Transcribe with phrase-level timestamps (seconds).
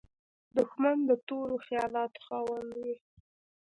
[0.57, 2.95] دښمن د تورو خیالاتو خاوند وي